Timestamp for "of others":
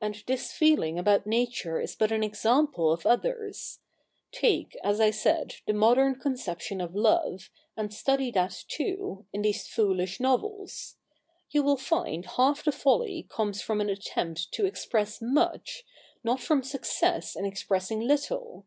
2.92-3.80